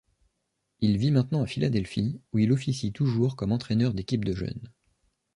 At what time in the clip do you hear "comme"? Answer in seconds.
3.35-3.51